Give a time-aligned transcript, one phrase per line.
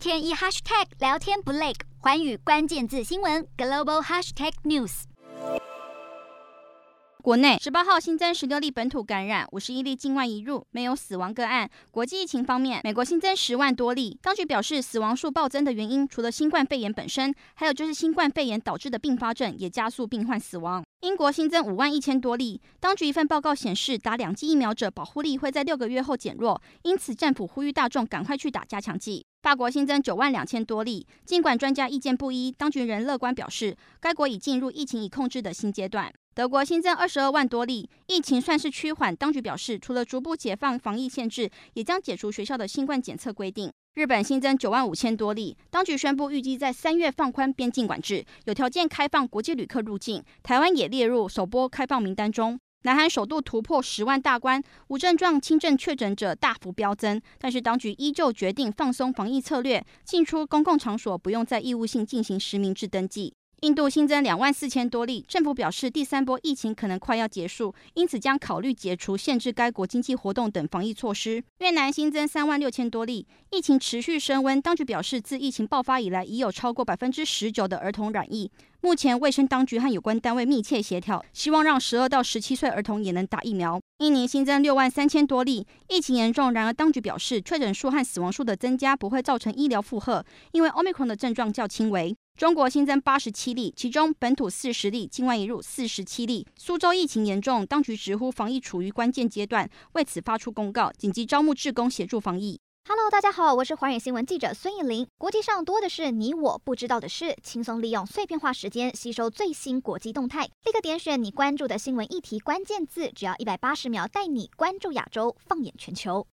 [0.00, 5.02] 天一 hashtag 聊天不累，寰宇关键字新闻 global hashtag news。
[7.22, 11.68] 国内十八号新增十六例本土感染，五十一例境外移入，没有死亡个案。
[11.90, 20.82] 国际疫情方面，美国新增十万多例，当局表示死亡数暴增的原因，除了新冠肺炎本身，还有就是新冠肺炎导致的并发症也加速病患死亡。
[21.02, 29.26] 英国新增五万一千多例，当局一份报告显示，打两剂疫苗者保护力会在六个月后减弱，因此政府呼吁大众赶快去打加强剂。
[29.42, 36.12] 法国新增九万两千多例，尽管专家意见不一，当局仍乐观表示，该国已进入疫情已控制的新阶段。
[36.34, 39.16] 德国新增二十二万多例，疫情算是趋缓。
[39.16, 43.72] 当局表示，除了逐步解放防疫限制，也将解除学校的新冠检测规定。
[43.94, 50.22] 日本新增九万五千多例，当局宣布预计在三月放宽边境管制，有条件开放国际旅客入境。
[50.42, 52.60] 台湾也列入首波开放名单中。
[52.82, 63.34] 南韩首度突破十万大关，无症状轻症确诊者大幅飙增，但是当局依旧决定放松防疫策略，进出公共场所不用再义务性进行实名制登记。
[63.60, 71.44] 印度新增两万四千多例，政府表示第三波疫情可能快要结束，因此将考虑解除限制该国经济活动等防疫措施。
[71.58, 78.50] 越南新增三万六千多例，疫情持续升温，当局表示自疫情爆发以来，已有超过百分之十九的儿童染疫。
[78.80, 83.78] 目前卫生当局和有关单位密切协调，希望让十二到十七岁儿童也能打疫苗。
[83.98, 92.16] 印尼新增六万三千多例，疫情严重，然而当局表示确诊数和死亡数的增加不会造成医疗负荷，因为 Omicron 的症状较轻微。
[92.36, 96.46] 中国新增八十七例，其中本土四十例，境外移入四十七例。
[96.56, 102.58] 苏州疫情严重，当局直呼防疫处于关键阶段，为此发出公告，紧急招募志工协助防疫。
[102.88, 105.06] Hello，大家好，我是寰宇新闻记者孙艺玲。
[105.18, 116.26] 国际上多的是你我不知道的事，轻松利用碎片化时间吸收最新国际动态，立刻点选你关注的新闻议题关键字，只要一百八十秒，带你关注亚洲，放眼全球。